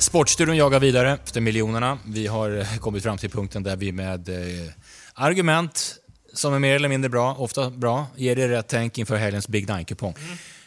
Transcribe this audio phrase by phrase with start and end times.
[0.00, 1.98] Sportstudion jagar vidare efter miljonerna.
[2.06, 4.72] Vi har kommit fram till punkten där vi med eh,
[5.14, 5.96] argument
[6.32, 9.68] som är mer eller mindre bra, ofta bra, ger er rätt tänk inför helgens Big
[9.68, 10.14] Nine-kupong.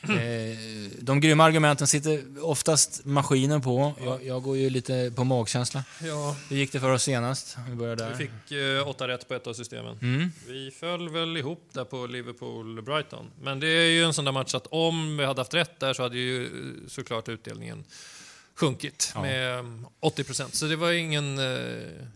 [0.04, 0.57] Eh,
[0.99, 3.93] de grymma argumenten sitter oftast maskinen på.
[4.05, 5.84] Jag, jag går ju lite på magkänsla.
[6.02, 7.57] Ja, Hur gick det för oss senast?
[7.70, 8.09] Vi börjar där.
[8.09, 9.97] vi fick eh, åtta rätt på ett av systemen.
[10.02, 10.31] Mm.
[10.47, 13.25] Vi föll väl ihop där på Liverpool-Brighton.
[13.41, 15.93] Men det är ju en sån där match att om vi hade haft rätt där
[15.93, 16.50] så hade ju eh,
[16.88, 17.84] såklart utdelningen
[18.56, 19.21] sjunkit Ja.
[19.21, 19.66] med eh,
[20.00, 20.56] 80 procent.
[20.56, 21.39] Så det var ingen...
[21.39, 21.46] eh,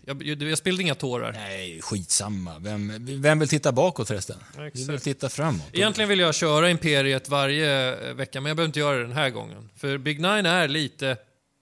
[0.05, 1.31] Jag, jag spillde inga tårar.
[1.31, 2.59] Nej, skitsamma.
[2.59, 4.37] Vem, vem vill titta bakåt förresten?
[4.55, 5.03] Vi vill Exakt.
[5.03, 5.61] titta framåt.
[5.73, 9.11] Egentligen vill jag köra Imperiet varje eh, vecka, men jag behöver inte göra det den
[9.15, 9.69] här gången.
[9.75, 11.17] För Big Nine är lite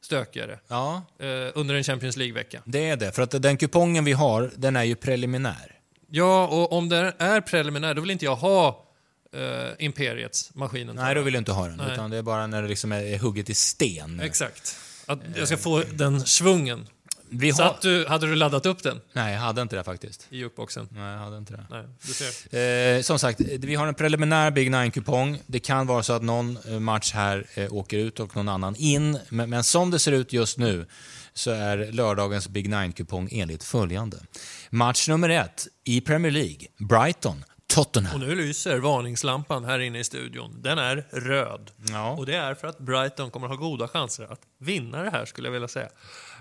[0.05, 2.61] stökigare Ja, eh, under en Champions League-vecka.
[2.65, 3.11] det är det.
[3.11, 5.71] För att den kupongen vi har, den är ju preliminär.
[6.09, 8.84] Ja, och om den är preliminär, då vill inte jag ha
[9.33, 10.95] eh, Imperiets maskinen.
[10.95, 11.77] Nej, då vill jag inte ha den.
[11.77, 11.93] Nej.
[11.93, 14.19] Utan det är bara när det liksom är, hugget i sten.
[14.19, 14.77] Exakt.
[15.05, 16.87] Att jag ska få den svungen.
[17.29, 17.69] Vi Så har...
[17.69, 20.27] att du, hade du laddat upp den Nej, jag hade inte det faktiskt.
[20.29, 20.89] i jukeboxen?
[20.91, 21.65] Nej, jag hade inte det.
[21.69, 22.95] Nej, du ser.
[22.97, 25.41] Eh, som sagt, vi har en preliminär Big Nine-kupong.
[25.45, 28.75] Det kan vara så att någon eh, match här eh, åker ut och någon annan
[28.75, 29.19] in.
[29.29, 30.85] Men, men som det ser ut just nu
[31.33, 34.17] så är lördagens Big Nine-kupong enligt följande.
[34.69, 37.43] Match nummer ett i Premier League, Brighton,
[37.75, 38.13] Tottenham.
[38.21, 40.61] Och nu lyser varningslampan här inne i studion.
[40.61, 41.71] Den är röd.
[41.89, 42.11] Ja.
[42.11, 45.47] Och det är för att Brighton kommer ha goda chanser att vinna det här, skulle
[45.47, 45.89] jag vilja säga.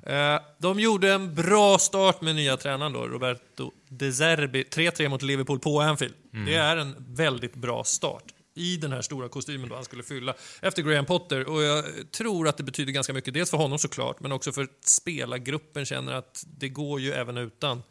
[0.03, 4.63] Eh, De gjorde en bra start med nya tränaren då, Roberto De Zerbi.
[4.63, 6.15] 3-3 mot Liverpool på Anfield.
[6.47, 8.25] Det är en väldigt bra start
[8.57, 11.48] i den här stora kostymen då han skulle fylla efter Graham Potter.
[11.48, 14.63] Och jag tror att det betyder ganska mycket, dels för honom såklart, men också för
[14.63, 17.83] att spelargruppen känner att det går ju även utan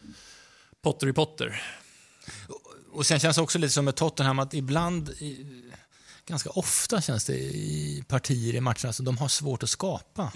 [0.82, 1.62] Potter i Potter.
[2.94, 5.10] Och sen känns det också lite som med Tottenham att ibland,
[6.26, 10.32] ganska ofta känns det i partier i matcherna, så de har svårt att skapa.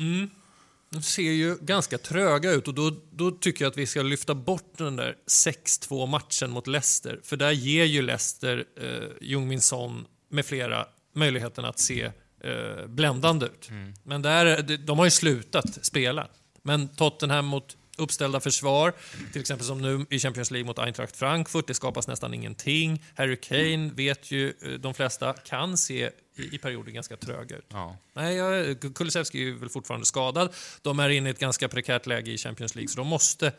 [0.89, 4.35] De ser ju ganska tröga ut och då, då tycker jag att vi ska lyfta
[4.35, 7.19] bort den där 6-2 matchen mot Leicester.
[7.23, 12.11] För där ger ju Leicester, eh, Jung Min Son med flera möjligheten att se
[12.43, 13.69] eh, bländande ut.
[14.03, 16.27] Men där, de, de har ju slutat spela.
[16.63, 18.93] Men Tottenham mot uppställda försvar,
[19.31, 23.03] till exempel som nu i Champions League mot Eintracht Frankfurt, det skapas nästan ingenting.
[23.15, 27.65] Harry Kane vet ju eh, de flesta kan se i, i perioder ganska tröga ut.
[27.69, 27.97] Ja.
[28.13, 30.53] Nej, jag, Kulusevski är ju väl fortfarande skadad.
[30.81, 33.51] De är inne i ett ganska prekärt läge i Champions League, så de måste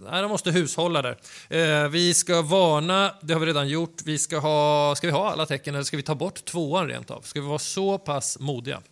[0.00, 1.18] nej, de måste hushålla där.
[1.48, 4.02] Eh, vi ska varna, det har vi redan gjort.
[4.04, 7.10] Vi ska, ha, ska vi ha alla tecken eller ska vi ta bort tvåan rent
[7.10, 7.20] av?
[7.20, 8.82] Ska vi vara så pass modiga?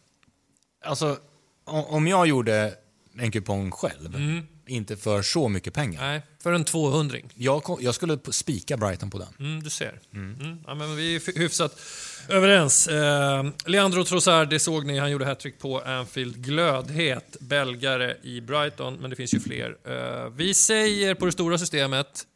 [0.84, 1.16] Alltså,
[1.64, 2.74] om jag gjorde
[3.18, 8.18] en kupong själv, inte för så mycket pengar, Nej, för en 200 jag, jag skulle
[8.30, 9.28] spika Brighton på den.
[9.38, 10.00] mm, Du ser.
[10.14, 10.58] Mm.
[10.66, 11.80] Ja, men vi är hyfsat
[12.28, 12.88] överens.
[12.88, 16.44] Eh, Leandro Trossard, det såg ni, han gjorde hattrick på Anfield.
[16.44, 19.76] Glödhet, belgare i Brighton, men det finns ju fler.
[19.84, 22.26] Eh, vi säger på det stora systemet,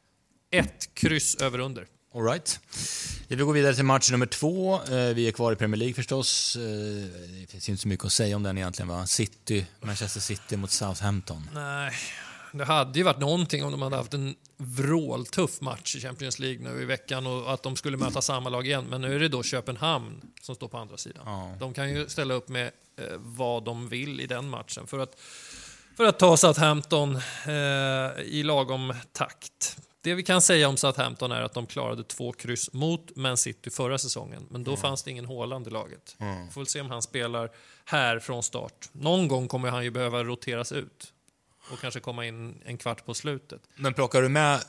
[0.50, 1.86] ett kryss över under.
[2.14, 2.60] All right.
[3.28, 4.74] Vi går vidare till match nummer två.
[4.82, 6.56] Eh, Vi är kvar i Premier League förstås.
[6.56, 6.62] Eh,
[7.40, 8.88] Det finns inte så mycket att säga om den egentligen.
[8.88, 9.06] Va?
[9.06, 11.50] City, Manchester City mot Southampton.
[11.54, 11.92] Nej,
[12.52, 16.70] det hade ju varit någonting om de hade haft en vråltuff match i Champions League
[16.70, 18.86] nu i veckan och att de skulle möta samma lag igen.
[18.90, 21.22] Men nu är det då Köpenhamn som står på andra sidan.
[21.26, 21.56] Ja.
[21.60, 22.66] De kan ju ställa upp med
[22.96, 25.20] eh, vad de vill i den matchen för att,
[25.96, 27.16] för att ta Southampton
[27.46, 29.76] eh, i lagom takt.
[30.04, 33.70] Det vi kan säga om Southampton är att de klarade två kryss mot Man City
[33.70, 34.46] förra säsongen.
[34.50, 36.16] Men då fanns det ingen Haaland i laget.
[36.52, 37.50] Får väl se om han spelar
[37.84, 38.88] här från start.
[38.92, 41.12] Någon gång kommer han ju behöva roteras ut
[41.72, 43.60] och kanske komma in en kvart på slutet.
[43.76, 44.60] Men plockar du med,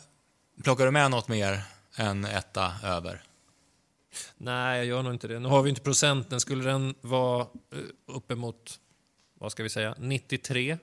[0.64, 1.62] plockar du med något mer
[1.96, 3.24] än etta över?
[4.38, 5.40] Nej, jag gör nog inte det.
[5.40, 6.40] Nu har vi inte procenten.
[6.40, 8.80] Skulle den vara uh, uppemot,
[9.40, 10.78] vad ska vi säga, 93?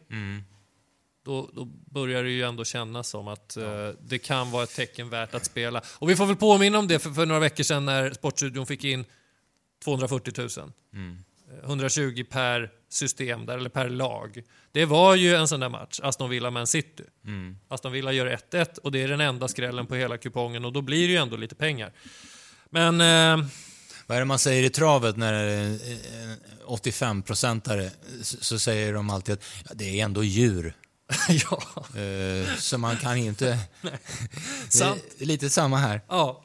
[1.24, 5.10] Då, då börjar det ju ändå kännas som att eh, det kan vara ett tecken
[5.10, 5.82] värt att spela.
[5.88, 8.84] Och vi får väl påminna om det för, för några veckor sedan när Sportstudion fick
[8.84, 9.04] in
[9.84, 10.48] 240 000.
[11.62, 14.42] Eh, 120 per system, där, eller per lag.
[14.72, 17.04] Det var ju en sån där match, Aston Villa-Man City.
[17.68, 20.80] Aston Villa gör 1-1 och det är den enda skrällen på hela kupongen och då
[20.82, 21.92] blir det ju ändå lite pengar.
[22.70, 23.46] Men eh,
[24.06, 25.78] Vad är det man säger i travet när det är en
[26.66, 27.90] 85-procentare?
[28.22, 30.74] Så säger de alltid att ja, det är ändå djur.
[31.28, 31.62] ja,
[32.00, 33.58] Eh, Så man kan inte...
[34.68, 35.02] sant.
[35.18, 36.00] Lite samma här.
[36.08, 36.44] Ja.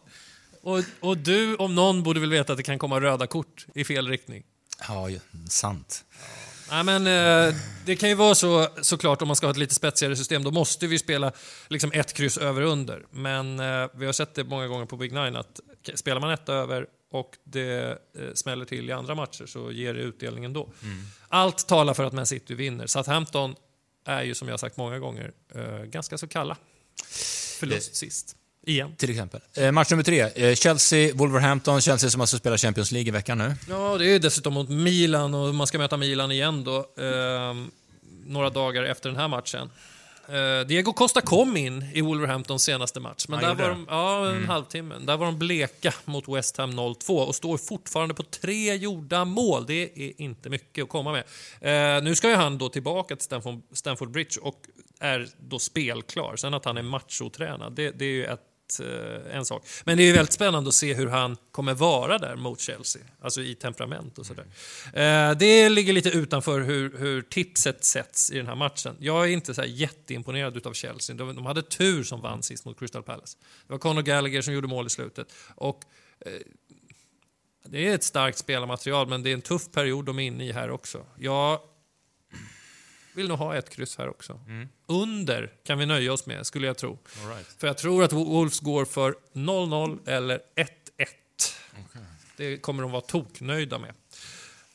[0.62, 3.84] Och, och du om någon borde väl veta att det kan komma röda kort i
[3.84, 4.44] fel riktning.
[4.88, 5.10] Ja,
[5.50, 6.04] sant.
[6.72, 7.56] Nej, men eh,
[7.86, 10.44] det kan ju vara så såklart om man ska ha ett lite spetsigare system.
[10.44, 11.31] Då måste vi spela
[11.68, 13.06] liksom ett kryss över under.
[13.12, 15.60] Men eh, vi har sett det många gånger på Big Nine att
[15.96, 17.81] spelar man ett över och det
[18.19, 20.69] eh, smäller till i andra matcher så ger det utdelning ändå.
[21.30, 22.88] Allt talar för att Man City vinner.
[22.88, 23.56] Southampton
[24.07, 26.57] är ju som jag sagt många gånger eh, ganska så kalla.
[27.59, 28.36] Förlust sist.
[28.65, 28.95] Igen.
[28.95, 29.42] Till exempel.
[29.54, 30.19] Eh, match nummer tre.
[30.36, 31.81] Eh, Chelsea, Wolverhampton.
[31.81, 33.56] Chelsea som alltså spelar Champions League i veckan nu.
[33.69, 37.04] Ja, det är dessutom mot Milan och man ska möta Milan igen då.
[37.04, 37.71] ehm,
[38.25, 39.69] några dagar efter den här matchen.
[40.29, 43.75] Eh, Diego Costa kom in i Wolverhamptons senaste match, men Han där var det?
[43.75, 44.95] de, ja, en halvtimme.
[45.00, 49.65] Där var de bleka mot West Ham 0-2 och står fortfarande på tre gjorda mål.
[49.65, 51.24] Det är inte mycket att komma med.
[51.97, 53.41] Eh, nu ska ju han då tillbaka till
[53.74, 54.62] Stamford Bridge och
[55.00, 56.35] är då spelklar.
[56.35, 58.41] Sen att han är machotränad, det, det är ju ett
[58.80, 59.68] Eh, en sak.
[59.84, 63.02] Men det är ju väldigt spännande att se hur han kommer vara där mot Chelsea.
[63.22, 64.46] Alltså i temperament och sådär.
[64.94, 68.96] Eh, det ligger lite utanför hur, hur tipset sätts i den här matchen.
[69.00, 71.16] Jag är inte så här jätteimponerad utav Chelsea.
[71.16, 73.38] De, de hade tur som vann sist mot Crystal Palace.
[73.68, 75.34] Det var Conor Gallagher som gjorde mål i slutet.
[75.56, 75.84] Och,
[76.19, 76.31] eh,
[77.69, 80.52] det är ett starkt spelarmaterial, men det är en tuff period de är inne i
[80.52, 81.06] här också.
[81.19, 81.60] Jag
[83.18, 84.40] vill nog ha ett kryss här också.
[84.88, 86.98] Under kan vi nöja oss med, skulle jag tro.
[87.28, 87.48] Right.
[87.58, 90.68] För jag tror att Wolves går för 0-0 eller 1-1.
[92.38, 93.94] Det kommer de vara toknöjda med.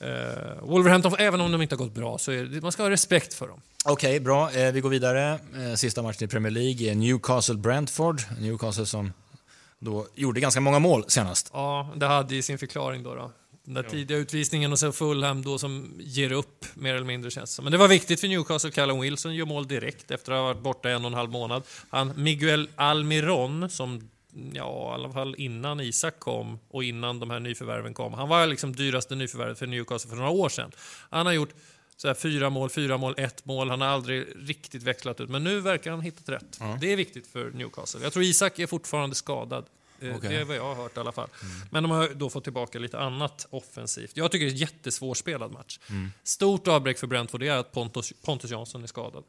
[0.03, 3.35] Uh, Wolverhampton, även om de inte har gått bra, så det, man ska ha respekt
[3.35, 3.61] för dem.
[3.85, 4.53] Okej, bra.
[4.53, 5.39] Eh, vi går vidare.
[5.57, 8.41] Eh, sista matchen i Premier League är Newcastle-Brentford.
[8.41, 9.13] Newcastle som
[9.79, 11.51] då gjorde ganska många mål senast.
[11.53, 13.15] Ja, det hade ju sin förklaring då.
[13.15, 13.33] då.
[13.65, 17.55] Den där tidiga utvisningen och sen Fulham då som ger upp mer eller mindre känns
[17.55, 17.65] som.
[17.65, 18.71] Men det var viktigt för Newcastle.
[18.71, 21.63] Callum Wilson gör mål direkt efter att ha varit borta en och en halv månad.
[21.91, 24.11] Han, Miguel Almiron som
[24.53, 28.15] Ja, i alla fall innan Isak kom och innan de här nyförvärven kom.
[28.15, 30.73] Han var liksom dyraste nyförvärvet för Newcastle för några år sedan.
[31.11, 31.55] Han har gjort
[31.97, 33.71] så här fyra mål, fyra mål, ett mål.
[33.71, 35.31] Han har aldrig riktigt växlat ut.
[35.31, 36.61] Men nu verkar han hittat rätt.
[36.81, 38.01] Det är viktigt för Newcastle.
[38.03, 39.67] Jag tror Isak är fortfarande skadad.
[40.03, 40.29] Eh, Okej.
[40.31, 41.29] Det är vad jag har hört i alla fall.
[41.71, 44.17] Men de har då fått tillbaka lite annat offensivt.
[44.17, 45.79] Jag tycker det är en jättesvårspelad match.
[46.23, 49.25] Stort avbräck för Brentford är att Pontus, Pontus Jansson är skadad.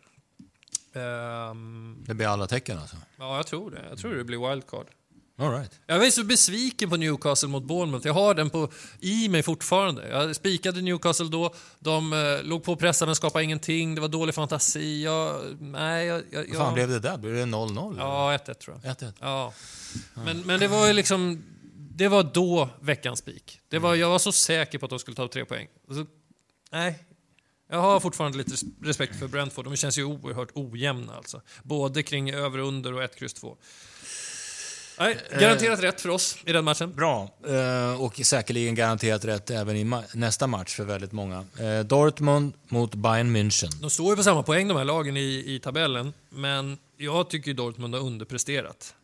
[0.94, 2.96] Ehm, Det blir alla tecken alltså.
[3.18, 3.86] ja, jag tror det.
[3.90, 4.88] Jag tror det blir wildcard.
[5.38, 5.80] All right.
[5.88, 8.08] Jag är så besviken på Newcastle mot Bournemouth.
[8.08, 10.08] Jag har den på, i mig fortfarande.
[10.10, 11.54] Jag spikade Newcastle då.
[11.80, 13.96] De eh, låg på och pressade men skapade ingenting.
[13.96, 15.04] Det var dålig fantasi.
[15.04, 17.18] Jag, nej, jag, jag, Vad fan jag, blev det där?
[17.18, 17.96] Blev det 0-0?
[17.98, 18.94] Ja, 1-1 tror jag.
[18.96, 19.14] 1-1.
[19.20, 19.54] Ja.
[20.14, 21.44] Men, men det var ju liksom...
[21.96, 23.60] Det var då veckans spik.
[23.70, 25.68] Det var, jag var så säker på att de skulle ta tre poäng.
[25.88, 26.06] Så,
[26.72, 27.04] nej.
[27.70, 29.66] Jag har fortfarande lite res- respekt för Brentford.
[29.66, 31.42] De känns ju oerhört ojämna alltså.
[31.64, 33.58] Både kring över och under och 1, kryss 2.
[35.00, 36.94] Nej, garanterat rätt för oss i den matchen.
[36.96, 37.30] Bra.
[37.48, 41.46] Eh, och säkerligen garanterat rätt även i ma- nästa match för väldigt många.
[41.60, 43.72] Eh, Dortmund mot Bayern München.
[43.82, 47.54] De står ju på samma poäng de här lagen i, i tabellen, men jag tycker
[47.54, 48.96] Dortmund har underpresterat.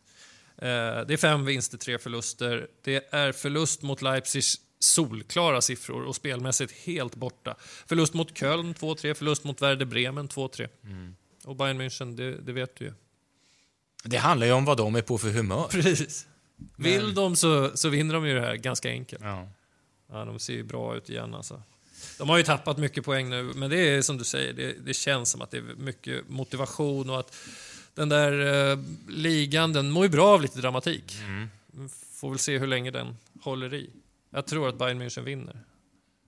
[0.58, 2.66] Eh, det är fem vinster, tre förluster.
[2.84, 7.54] Det är förlust mot Leipzigs solklara siffror och spelmässigt helt borta.
[7.86, 10.68] Förlust mot Köln 2-3, förlust mot Werder Bremen 2-3.
[11.44, 12.92] Och Bayern München, det, det vet du ju.
[14.04, 15.68] Det handlar ju om vad de är på för humör.
[15.70, 16.26] Precis.
[16.76, 19.22] Vill de så, så vinner de ju det här ganska enkelt.
[19.24, 19.48] Ja.
[20.12, 21.62] Ja, de ser ju bra ut igen alltså.
[22.18, 24.94] De har ju tappat mycket poäng nu, men det är som du säger, det, det
[24.94, 27.36] känns som att det är mycket motivation och att
[27.94, 31.16] den där eh, ligan, den mår ju bra av lite dramatik.
[32.14, 33.90] Får väl se hur länge den håller i.
[34.30, 35.56] Jag tror att Bayern München vinner.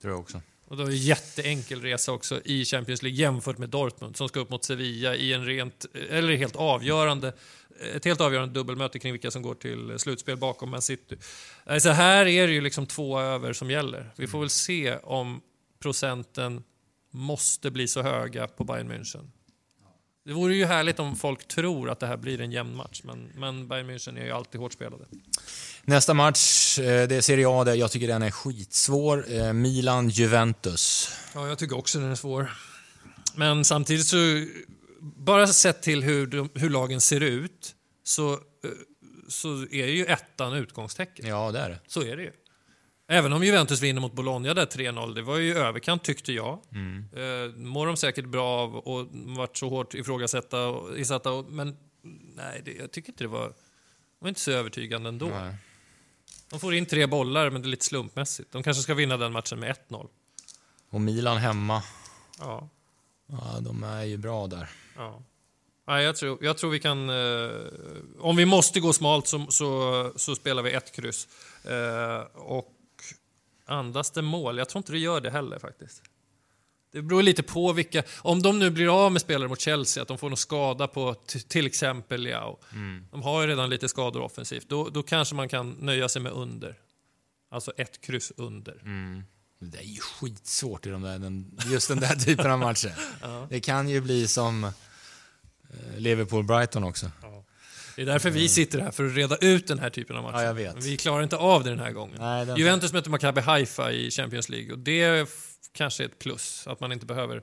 [0.01, 0.41] Tror jag också.
[0.65, 4.29] Och då är det en jätteenkel resa också i Champions League jämfört med Dortmund som
[4.29, 7.33] ska upp mot Sevilla i en rent, eller helt avgörande,
[7.95, 11.17] ett helt avgörande dubbelmöte kring vilka som går till slutspel bakom Man City.
[11.67, 14.11] Nej, Så här är det ju liksom två över som gäller.
[14.17, 15.41] Vi får väl se om
[15.83, 16.63] procenten
[17.11, 19.31] måste bli så höga på Bayern München.
[20.25, 23.33] Det vore ju härligt om folk tror att det här blir en jämn match, men,
[23.37, 25.05] men Bayern München är ju alltid hårt spelade.
[25.85, 29.33] Nästa match, eh, det är Serie A där jag tycker den är skitsvår.
[29.33, 31.09] Eh, Milan-Juventus.
[31.35, 32.51] Ja, jag tycker också den är svår.
[33.35, 34.17] Men samtidigt så,
[35.03, 38.39] bara sett till hur, de, hur lagen ser ut, så, eh,
[39.29, 41.27] så är ju ettan utgångstecken.
[41.27, 41.81] Ja, det är det.
[41.87, 42.33] Så är det ju.
[43.09, 46.61] Även om Juventus vinner mot Bologna där 3-0, det var ju överkant tyckte jag.
[46.73, 47.09] Mm.
[47.13, 51.77] Eh, mår de säkert bra av och varit så hårt ifrågasatta och isatta, och, men
[52.37, 53.55] nej, det, jag tycker inte det var, det
[54.19, 55.27] var inte så övertygande ändå.
[55.27, 55.55] Nej.
[56.51, 58.53] De får in tre bollar, men det är lite slumpmässigt.
[58.53, 60.09] De kanske ska vinna den matchen med 1-0.
[60.91, 61.83] Och Milan hemma.
[62.39, 62.69] Ja.
[63.33, 64.71] Ja, de är ju bra där.
[64.97, 65.23] Ja.
[65.87, 67.11] Nej, jag, tror, jag tror vi kan...
[67.11, 67.51] Eh,
[68.19, 71.29] om vi måste gå smalt så, så, så spelar vi ett kryss.
[71.65, 72.75] Eh, och
[73.67, 74.59] andas det mål?
[74.59, 76.03] Jag tror inte det gör det heller faktiskt.
[76.93, 78.03] Det beror lite på vilka...
[78.19, 81.15] Om de nu blir av med spelare mot Chelsea, att de får någon skada på
[81.49, 82.59] till exempel Leao.
[83.11, 84.69] De har ju redan lite skador offensivt.
[84.69, 86.79] Då, då kanske man kan nöja sig med under.
[87.51, 88.81] Alltså ett kryss under.
[88.85, 89.23] Mm.
[89.71, 92.95] Det är ju skitsvårt i de där, den, just den där typen av matcher.
[93.23, 93.47] Ja.
[93.51, 94.71] Det kan ju bli som eh,
[95.97, 97.11] Liverpool-Brighton också.
[97.97, 100.61] Det är därför vi sitter här, för att reda ut den här typen av matcher.
[100.61, 102.17] Ja, Vi klarar inte av det den här gången.
[102.21, 105.27] Nej, den- Juventus möter Maccabi Haifa i Champions League och det är
[105.73, 107.43] kanske ett plus, att man inte behöver eh,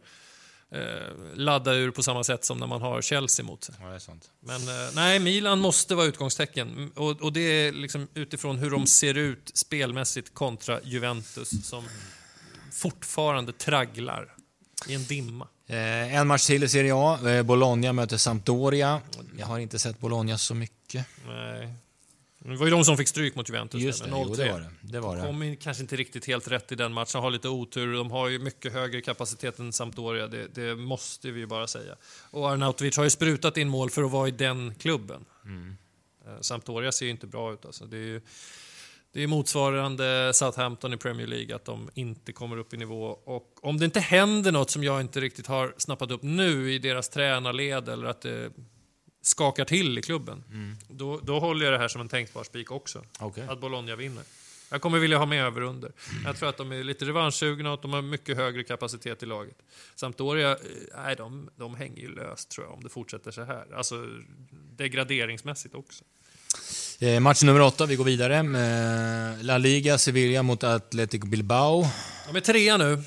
[1.34, 3.76] ladda ur på samma sätt som när man har Chelsea mot sig.
[3.82, 4.00] Ja.
[4.40, 6.92] Men eh, nej, Milan måste vara utgångstecken.
[6.96, 11.84] Och, och det är liksom utifrån hur de ser ut spelmässigt kontra Juventus som
[12.72, 14.36] fortfarande tragglar
[14.88, 15.48] i en dimma.
[15.68, 17.30] Eh, en match till i Serie A.
[17.30, 19.02] Eh, Bologna möter Sampdoria.
[19.38, 21.06] Jag har inte sett Bologna så mycket.
[21.28, 21.74] Nej.
[22.40, 23.82] Det var ju de som fick stryk mot Juventus.
[23.82, 24.36] Just det, jo, 0-3.
[24.38, 24.70] det var det.
[24.82, 25.22] det, var det.
[25.22, 27.94] kom in kanske inte riktigt helt rätt i den matchen, har lite otur.
[27.94, 31.96] De har ju mycket högre kapacitet än Sampdoria, det, det måste vi ju bara säga.
[32.32, 35.26] Och Arnautovic har ju sprutat in mål för att vara i den klubben.
[36.26, 37.86] Eh, Sampdoria ser ju inte bra ut alltså.
[37.86, 38.22] Det är ju
[39.12, 43.20] det är motsvarande Southampton i Premier League, att de inte kommer upp i nivå.
[43.24, 46.80] Och om det inte händer något som jag inte riktigt har snappat upp nu i
[46.80, 48.52] deras tränarled eller att det
[49.22, 50.44] skakar till i klubben,
[50.88, 53.44] då, då håller jag det här som en tänkbar spik också Okej.
[53.50, 54.24] att Bologna vinner.
[54.72, 55.92] Jag kommer vilja ha med över under.
[56.26, 59.26] Jag tror att de är lite revanschsugna och att de har mycket högre kapacitet i
[59.26, 59.56] laget.
[59.96, 60.58] Sampdoria, eh,
[60.96, 63.66] nej, de, de hänger ju löst tror jag om det fortsätter så här.
[63.76, 64.08] Alltså
[64.78, 66.04] degraderingsmässigt också.
[67.00, 68.36] Eh, match nummer åtta, vi går vidare.
[68.38, 71.86] Eh, La Liga, Sevilla mot Athletic Bilbao.
[72.28, 73.04] De är trea nu.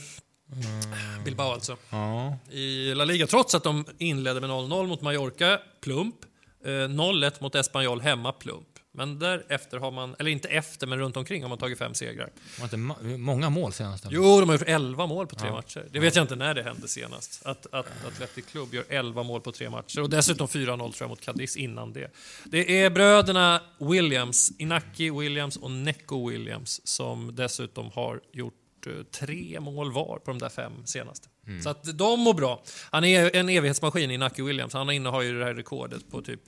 [1.24, 1.76] Bilbao alltså.
[1.90, 6.16] Ja, I La Liga, trots att de inledde med 0-0 mot Mallorca, plump.
[6.64, 8.66] Eh, 0-1 mot Espanyol, hemma, plump.
[8.94, 12.30] Men därefter har man, eller inte efter, men runt omkring har man tagit fem segrar.
[12.58, 12.76] var inte
[13.18, 14.06] många mål senast?
[14.10, 15.54] Jo, de har gjort 11 mål på tre Ja.
[15.54, 15.86] matcher.
[15.90, 17.46] Det vet jag inte när det hände senast.
[17.46, 20.00] Att, att Athletic Club gör 11 mål på tre matcher.
[20.00, 22.10] Och dessutom 4-0 tror jag mot Cadiz innan det.
[22.44, 28.54] Det är bröderna Williams, Inaki Williams och Neko Williams som dessutom har gjort
[28.86, 31.28] eh, tre mål var på de där fem senaste.
[31.62, 32.62] Så att de mår bra.
[32.90, 34.72] Han är en evighetsmaskin, Inaki Williams.
[34.72, 36.40] Han innehar ju det här rekordet på typ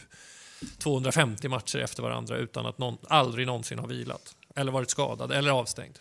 [0.78, 4.36] 250 matcher efter varandra utan att någon, aldrig någonsin har vilat.
[4.56, 5.98] Eller varit skadad eller avstängd.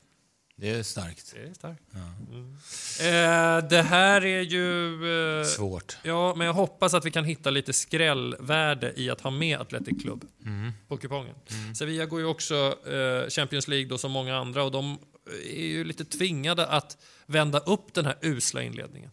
[0.55, 1.33] Det är starkt.
[1.35, 1.81] Det är starkt.
[1.93, 2.53] Mm.
[2.99, 5.39] Eh, det här är ju...
[5.39, 5.97] Eh, Svårt.
[6.03, 10.01] ja, men jag hoppas att vi kan hitta lite skrällvärde i att ha med Athletic
[10.03, 10.71] Club Mm.
[10.87, 11.35] på kupongen.
[11.77, 15.83] Sevilla går ju också eh, Champions League då som många andra och de är ju
[15.83, 19.11] lite tvingade att vända upp den här usla inledningen.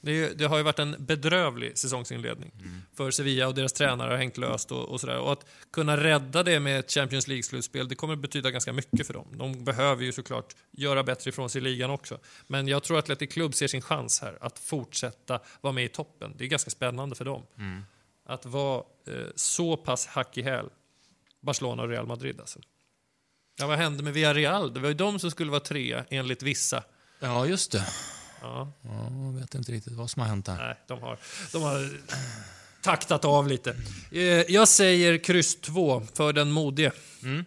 [0.00, 2.52] Det, ju- det har ju varit en bedrövlig säsongsinledning
[2.94, 5.18] för Sevilla och deras tränare har hängt löst och, och sådär.
[5.18, 9.14] Och att kunna rädda det med ett Champions League-slutspel, det kommer betyda ganska mycket för
[9.14, 9.26] dem.
[9.32, 12.18] De behöver ju såklart göra bättre ifrån sig i ligan också.
[12.46, 15.88] Men jag tror att Athletic Club ser sin chans här att fortsätta vara med i
[15.88, 16.34] toppen.
[16.38, 17.42] Det är ganska spännande för dem.
[18.24, 20.66] Att vara eh, så pass hack i häl,
[21.40, 22.60] Barcelona och Real Madrid alltså.
[23.56, 24.74] Ja, vad hände med Villarreal?
[24.74, 26.82] Det var ju de som skulle vara trea enligt vissa.
[27.20, 27.86] Ja, just det.
[28.42, 28.72] Ja.
[28.82, 30.56] Ja, jag vet inte riktigt vad som har hänt där.
[30.56, 31.18] Nej, de har,
[31.52, 31.90] de har
[32.82, 33.76] taktat av lite.
[34.10, 36.92] Eh, Jag säger kryss 2 för den modige.
[37.22, 37.44] Mm.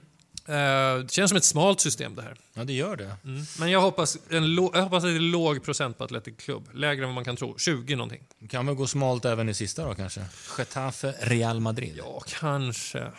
[0.48, 2.36] Eh, Det känns som ett smalt system det här.
[2.54, 3.16] Ja, det gör det.
[3.60, 6.70] Men jag hoppas, en jag hoppas att det är låg procent på Athletic Club.
[6.74, 7.58] Lägre än vad man kan tro.
[7.58, 8.24] 20 någonting.
[8.50, 10.26] Kan väl gå smalt även i sista då kanske?
[10.58, 11.94] Getafe, Real Madrid.
[11.98, 13.12] Ja, kanske.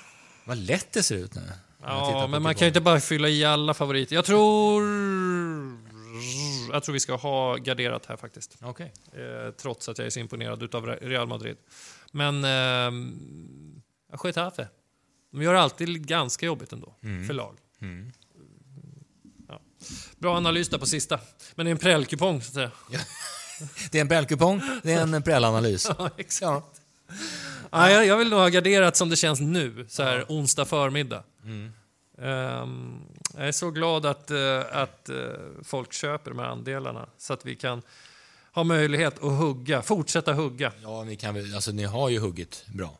[0.44, 1.42] Vad lätt det ser ut nu.
[1.82, 2.58] Ja, men man kan kupongen.
[2.60, 4.14] ju inte bara fylla i alla favoriter.
[4.16, 4.82] Jag tror...
[6.72, 8.56] Jag tror vi ska ha garderat här faktiskt.
[8.62, 8.92] Okej.
[9.12, 11.56] Eh, trots att jag är så imponerad utav Real Madrid.
[12.12, 12.44] Men...
[12.44, 12.90] Eh,
[14.24, 14.68] Getafe.
[15.32, 16.94] De gör alltid ganska jobbigt ändå,
[17.26, 17.56] för lag.
[17.80, 18.12] Mm.
[19.48, 19.60] Ja.
[20.18, 21.20] Bra analys där på sista.
[21.54, 22.70] Men det är en prällkupong, så att säga.
[23.90, 25.90] Det är en Bell-kupong, det är en prällanalys.
[25.98, 26.42] Ja, exakt.
[26.42, 26.72] Ja,
[27.70, 31.22] jag, jag vill nog ha garderat som det känns nu, så här onsdag förmiddag.
[32.18, 33.00] Ehm,
[33.36, 35.16] jag är så glad att, eh, att eh,
[35.62, 37.82] folk köper de här andelarna så att vi kan
[38.52, 40.72] ha möjlighet att hugga, fortsätta hugga.
[40.82, 42.98] Ja, ni, kan väl, alltså, ni har ju huggit bra.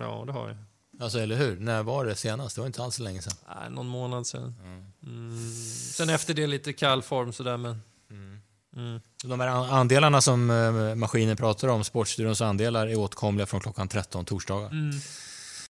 [0.00, 0.56] Ja, det har jag.
[1.00, 1.60] Alltså, eller hur?
[1.60, 2.54] När var det senast?
[2.54, 3.32] Det var inte alls så länge sedan.
[3.48, 4.54] Nej, någon månad sedan.
[5.02, 5.52] Mm.
[5.92, 7.82] Sen efter det lite kall form sådär, men...
[8.10, 8.40] Mm.
[8.76, 9.00] Mm.
[9.24, 14.24] De här andelarna som eh, maskinen pratar om, Sportstudions andelar, är åtkomliga från klockan 13
[14.24, 14.70] torsdagar.
[14.70, 14.90] Mm.